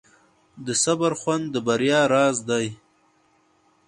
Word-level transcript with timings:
د 0.65 0.67
صبر 0.83 1.11
خوند 1.19 1.43
د 1.51 1.55
بریا 1.67 2.01
راز 2.13 2.37
دی. 2.49 2.67